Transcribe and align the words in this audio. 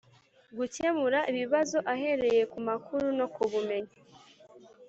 gukemura 0.57 1.19
ibibazo 1.31 1.77
ahereye 1.93 2.41
ku 2.51 2.59
makuru 2.67 3.05
no 3.17 3.25
ku 3.33 3.43
bumenyi 3.51 3.95